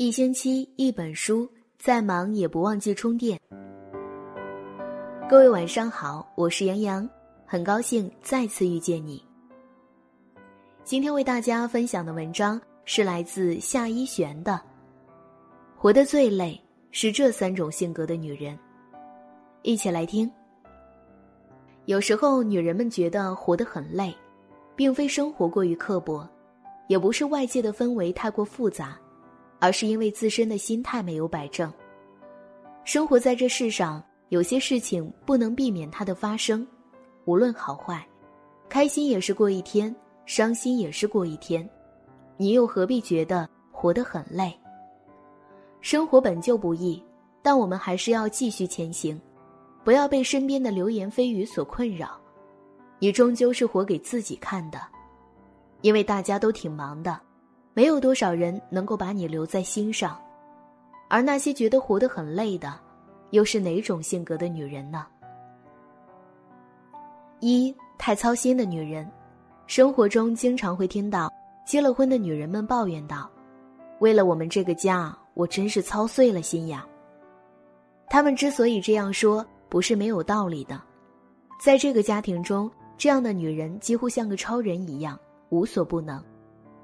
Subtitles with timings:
[0.00, 3.36] 一星期一本书，再忙也不忘记充电。
[5.28, 7.10] 各位晚上好，我是杨洋，
[7.44, 9.20] 很高兴再次遇见你。
[10.84, 14.52] 今天为大家分享的文章是来自夏一璇的
[15.76, 16.56] 《活得最累
[16.92, 18.54] 是这三种性格的女人》，
[19.62, 20.30] 一起来听。
[21.86, 24.14] 有时候，女人们觉得活得很累，
[24.76, 26.24] 并非生活过于刻薄，
[26.86, 28.96] 也不是外界的氛围太过复杂。
[29.58, 31.72] 而是因为自身的心态没有摆正。
[32.84, 36.66] 生活在这世上，有些事情不能避免它的发生，
[37.24, 38.06] 无论好坏，
[38.68, 41.68] 开心也是过一天，伤心也是过一天，
[42.36, 44.52] 你又何必觉得活得很累？
[45.80, 47.02] 生活本就不易，
[47.42, 49.20] 但我们还是要继续前行，
[49.84, 52.18] 不要被身边的流言蜚语所困扰。
[52.98, 54.80] 你终究是活给自己看的，
[55.82, 57.20] 因为大家都挺忙的。
[57.78, 60.20] 没有多少人能够把你留在心上，
[61.06, 62.74] 而那些觉得活得很累的，
[63.30, 65.06] 又是哪种性格的女人呢？
[67.38, 69.08] 一太操心的女人，
[69.68, 71.32] 生活中经常会听到
[71.64, 73.30] 结了婚的女人们抱怨道
[74.02, 76.84] ：“为了我们这个家，我真是操碎了心呀。”
[78.10, 80.82] 他们之所以这样说，不是没有道理的。
[81.60, 85.16] 在这个家庭中，这样的女人几乎像个超人一样，
[85.50, 86.20] 无所不能。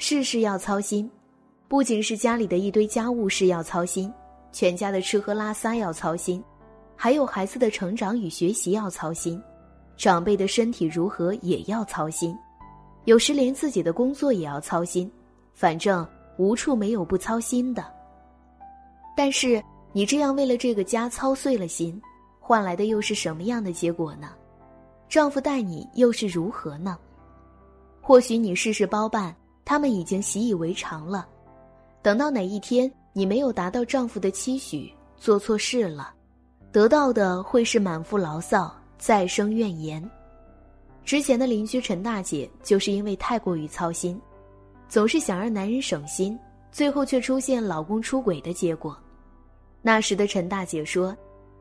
[0.00, 1.10] 事事要操心，
[1.66, 4.10] 不仅是家里的一堆家务事要操心，
[4.52, 6.42] 全家的吃喝拉撒要操心，
[6.94, 9.42] 还有孩子的成长与学习要操心，
[9.96, 12.36] 长辈的身体如何也要操心，
[13.06, 15.10] 有时连自己的工作也要操心，
[15.52, 17.84] 反正无处没有不操心的。
[19.16, 19.60] 但是
[19.92, 22.00] 你这样为了这个家操碎了心，
[22.38, 24.30] 换来的又是什么样的结果呢？
[25.08, 26.96] 丈夫待你又是如何呢？
[28.00, 29.34] 或许你事事包办。
[29.68, 31.28] 他们已经习以为常了，
[32.00, 36.14] 等到哪一天你没有达到丈夫的期许，做错事了，
[36.72, 40.02] 得到的会是满腹牢骚，再生怨言。
[41.04, 44.18] 之前的邻居陈大姐就是因为太过于操心，
[44.88, 46.38] 总是想让男人省心，
[46.72, 48.98] 最后却出现老公出轨的结果。
[49.82, 51.14] 那时的陈大姐说：“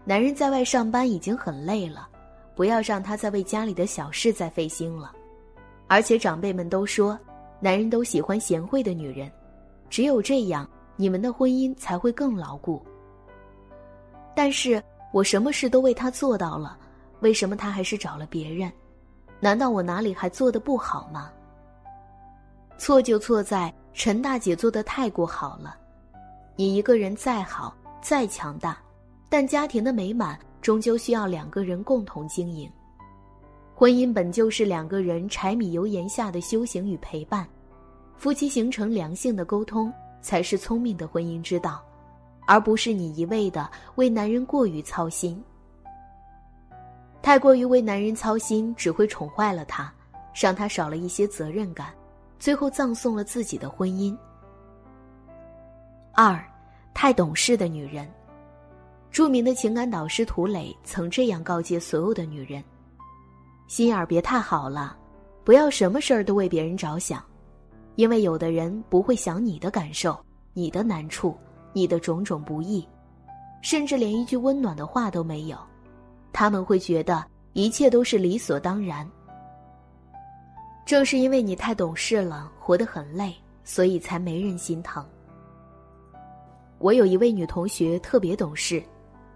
[0.08, 2.08] 男人在外上班已经很累了，
[2.56, 5.12] 不要让他再为家里的小事再费心了。”
[5.88, 7.20] 而且长辈们都说。
[7.60, 9.32] 男人都喜欢贤惠的女人，
[9.90, 12.82] 只有这样，你们的婚姻才会更牢固。
[14.36, 16.78] 但是我什么事都为他做到了，
[17.22, 18.72] 为什么他还是找了别人？
[19.40, 21.32] 难道我哪里还做的不好吗？
[22.78, 25.76] 错就错在陈大姐做的太过好了。
[26.56, 28.78] 你一个人再好再强大，
[29.30, 32.72] 但家庭的美满终究需要两个人共同经营。
[33.80, 37.48] 婚姻本就是两个人柴米油盐下的修行与陪伴，
[38.16, 41.80] 夫妻形成良性的沟通才是聪明的婚姻之道，
[42.48, 45.40] 而不是你一味的为男人过于操心。
[47.22, 49.94] 太过于为男人操心，只会宠坏了他，
[50.34, 51.94] 让他少了一些责任感，
[52.40, 54.18] 最后葬送了自己的婚姻。
[56.16, 56.44] 二，
[56.96, 58.12] 太懂事的女人，
[59.12, 62.64] 著名的情感导师涂磊曾这样告诫所有的女人。
[63.68, 64.98] 心眼儿别太好了，
[65.44, 67.22] 不要什么事儿都为别人着想，
[67.96, 70.18] 因为有的人不会想你的感受、
[70.54, 71.38] 你的难处、
[71.74, 72.88] 你的种种不易，
[73.62, 75.58] 甚至连一句温暖的话都没有，
[76.32, 79.06] 他们会觉得一切都是理所当然。
[80.86, 83.36] 正是因为你太懂事了，活得很累，
[83.66, 85.06] 所以才没人心疼。
[86.80, 88.82] 我有一位女同学特别懂事，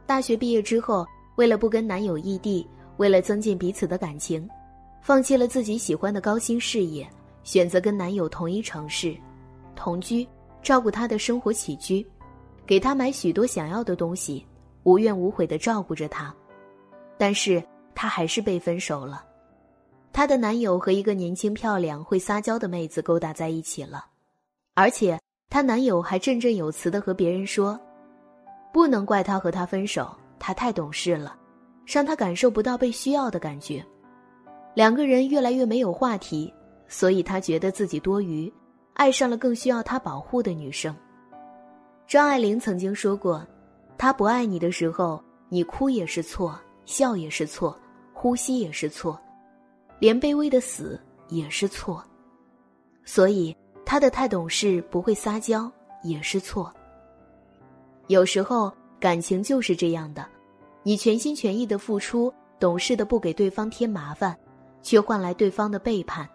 [0.06, 1.06] 大学毕业之后，
[1.36, 2.66] 为了不跟男友异地。
[2.98, 4.48] 为了增进彼此的感情，
[5.02, 7.10] 放弃了自己喜欢的高薪事业，
[7.44, 9.16] 选择跟男友同一城市，
[9.76, 10.28] 同居，
[10.62, 12.06] 照顾他的生活起居，
[12.66, 14.46] 给他买许多想要的东西，
[14.84, 16.34] 无怨无悔的照顾着他。
[17.18, 17.64] 但是
[17.94, 19.24] 她还是被分手了，
[20.14, 24.06] 她的男友和一个年轻漂亮、会撒娇的妹子勾搭在一起了，
[24.76, 25.20] 而且
[25.50, 27.80] 她男友还振振有词的和别人说
[28.74, 31.36] ：“不能怪她和他分手，她太懂事了。”
[31.86, 33.84] 让他感受不到被需要的感觉，
[34.74, 36.54] 两个人越来越没有话题，
[36.88, 38.52] 所以他觉得自己多余，
[38.94, 40.96] 爱上了更需要他保护的女生。
[42.08, 43.46] 张爱玲曾经说过
[43.98, 47.78] ：“他不爱你的时候，你哭也是错，笑也是错，
[48.14, 49.20] 呼吸也是错，
[50.00, 51.00] 连卑微的死
[51.30, 52.04] 也是错。
[53.04, 53.56] 所以
[53.86, 55.72] 他的太懂事，不会撒娇
[56.04, 56.74] 也是错。
[58.08, 60.26] 有时候感情就是这样的。”
[60.84, 64.36] 你全心全意的付出，懂事的不给对方添麻烦，
[64.82, 66.28] 却换来对方的背叛。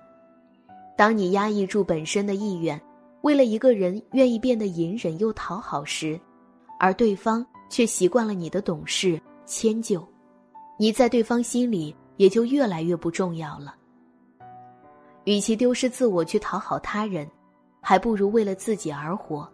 [0.96, 2.80] 当你压抑住本身的意愿，
[3.22, 6.18] 为了一个人愿意变得隐忍又讨好时，
[6.78, 10.06] 而对方却习惯了你的懂事迁就，
[10.78, 13.74] 你在对方心里也就越来越不重要了。
[15.24, 17.28] 与其丢失自我去讨好他人，
[17.80, 19.48] 还不如为了自己而活。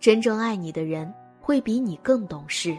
[0.00, 2.76] 真正爱你的人会比你更懂事。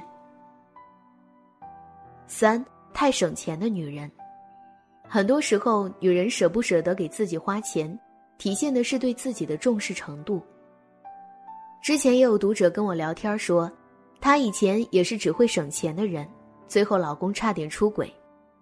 [2.32, 4.10] 三太省钱的女人，
[5.08, 8.00] 很多时候女人舍不舍得给自己花钱，
[8.38, 10.40] 体现的是对自己的重视程度。
[11.82, 13.70] 之前也有读者跟我聊天说，
[14.22, 16.30] 她以前也是只会省钱的人，
[16.68, 18.14] 最后老公差点出轨，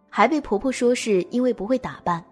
[0.10, 2.24] 还被婆婆说是因为不会打扮。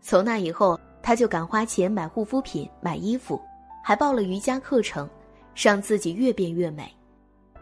[0.00, 3.38] 从那以后，她就敢花钱买护肤品、买衣服，
[3.84, 5.06] 还报了瑜伽课程，
[5.54, 6.90] 让自己越变越美。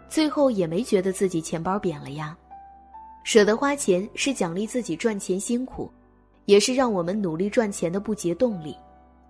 [0.09, 2.39] 最后也没觉得自己钱包扁了呀。
[3.29, 5.93] 舍得花钱是奖励自己赚钱辛苦，
[6.47, 8.75] 也是让我们努力赚钱的不竭动力。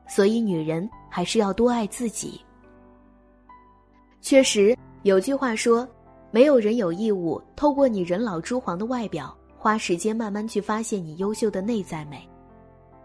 [0.07, 2.41] 所以，女人还是要多爱自己。
[4.21, 5.85] 确实，有句话说
[6.31, 12.23] ：“没有人有义务透过你人老珠黄的外表，花时间慢慢去发现你优秀的内在美。”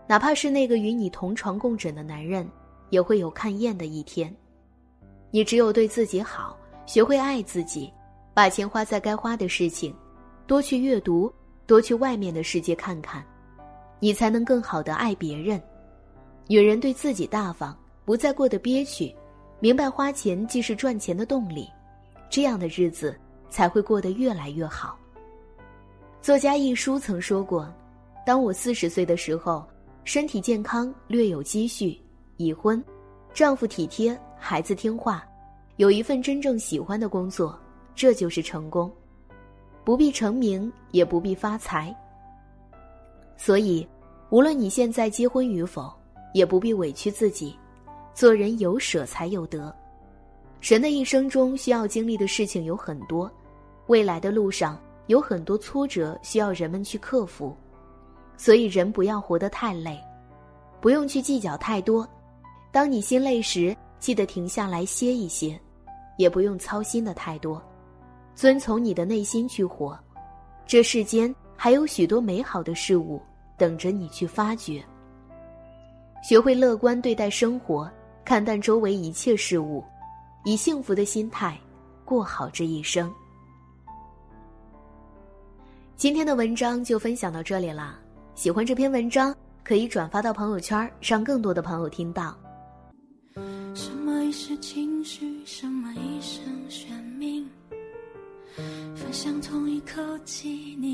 [0.08, 2.48] 哪怕是那个与你同床共枕的男人，
[2.92, 4.32] 也会有看厌的一天。
[5.32, 6.56] 你只有对自己好，
[6.86, 7.92] 学会爱自己，
[8.32, 9.92] 把钱花在该花的事情，
[10.48, 11.32] 多去阅读，
[11.66, 13.24] 多去外面的世界看看，
[14.00, 15.62] 你才能更好的爱别人。
[16.48, 19.14] 女人对自己大方，不再过得憋屈，
[19.60, 21.70] 明白花钱既是赚钱的动力，
[22.30, 23.16] 这样的日子
[23.50, 24.98] 才会过得越来越好。
[26.22, 27.72] 作家一书曾说过
[28.26, 29.66] ：“当我四十岁的时候。”
[30.06, 31.98] 身体健康，略有积蓄，
[32.36, 32.84] 已婚，
[33.34, 35.26] 丈夫体贴，孩子听话，
[35.78, 37.58] 有一份真正喜欢的工作，
[37.96, 38.92] 这就是成功。
[39.84, 41.96] 不必成名，也不必发财。
[43.36, 43.88] 所以，
[44.30, 45.94] 无论你现在结婚与否，
[46.34, 47.56] 也不必委屈自己。
[48.14, 49.76] 做人有舍才有得。
[50.62, 53.30] 人的一生中需要经历的事情有很多，
[53.88, 57.56] 未来的路上有很多挫折需要人们去克服。
[58.38, 60.00] 所以，人不要活得太累，
[60.80, 62.08] 不用去计较太多。
[62.72, 65.60] 当你心累时，记得停下来歇一歇，
[66.18, 67.62] 也不用操心的太多，
[68.36, 69.98] 遵从你的内心去活。
[70.66, 73.22] 这世间还有许多美好的事物
[73.58, 74.84] 等着你去发掘。
[76.24, 77.90] 学会乐观对待生活，
[78.24, 79.84] 看淡周围一切事物，
[80.46, 81.60] 以幸福的心态
[82.06, 83.14] 过好这一生。
[85.98, 88.00] 今天的文章就分享到这里啦。
[88.36, 92.36] 喜欢这篇文章，可以转发到朋友圈，让更多的朋友听到。
[93.76, 95.43] 什么是情绪，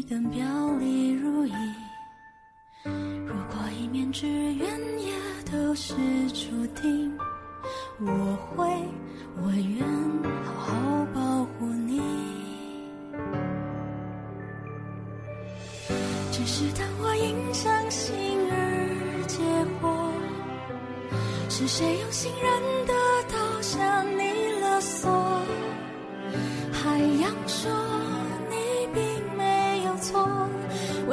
[0.09, 0.43] 气，你更表
[0.79, 1.53] 里如一。
[2.83, 4.67] 如果一面之缘
[4.99, 5.13] 也
[5.51, 5.93] 都是
[6.31, 7.15] 注定，
[7.99, 8.65] 我会，
[9.37, 9.87] 我愿
[10.43, 12.01] 好好保护你。
[16.31, 18.15] 只是当我因伤心
[18.51, 19.43] 而结
[19.79, 20.11] 火，
[21.49, 22.93] 是谁用信任的
[23.31, 24.23] 刀向你
[24.59, 25.11] 勒索？
[26.71, 27.69] 海洋说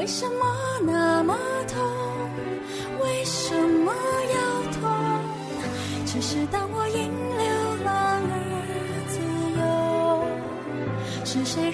[0.06, 0.46] 为什么
[0.84, 1.36] 那么
[1.66, 1.82] 痛？
[3.02, 4.38] 为什么要
[4.70, 4.88] 痛？
[6.06, 7.44] 只是当我因流
[7.84, 8.38] 浪而
[9.08, 9.18] 自
[9.58, 9.64] 由，
[11.24, 11.65] 是谁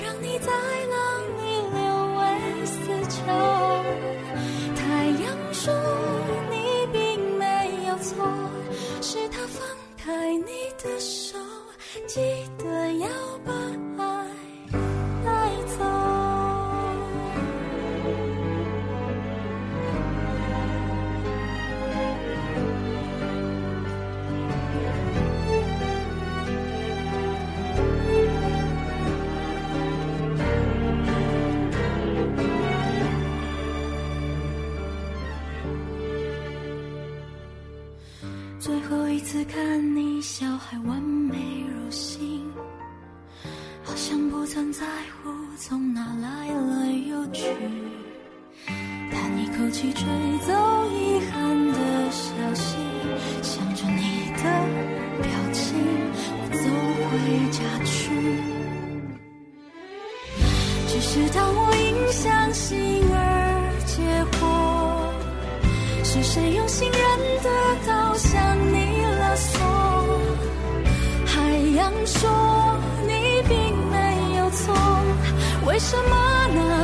[39.44, 42.42] 看你笑，还完美如新，
[43.82, 47.46] 好像不曾在乎从哪来了又去，
[49.10, 50.04] 叹一口气吹
[50.46, 50.52] 走
[50.90, 52.76] 遗憾的消息，
[53.42, 54.42] 想着你的
[55.22, 55.74] 表情，
[56.38, 56.62] 我走
[57.10, 57.12] 回
[57.50, 57.92] 家去。
[60.88, 63.16] 只是当我因相信而
[63.86, 64.00] 结
[64.38, 64.42] 果，
[66.04, 67.00] 是谁用信任
[71.82, 72.30] 想说
[73.08, 74.72] 你并没有错，
[75.66, 76.81] 为什么呢？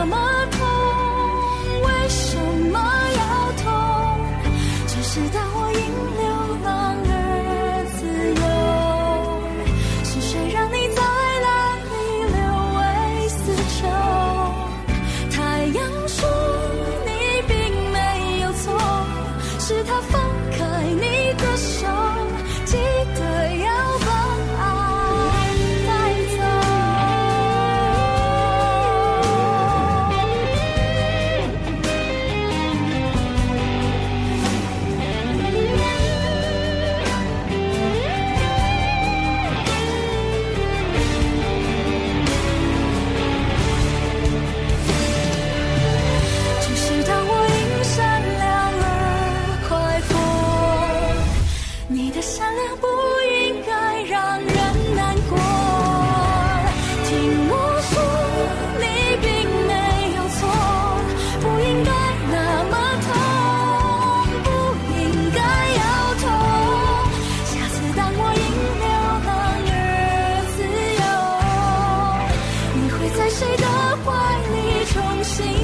[74.04, 75.57] 怀里重新。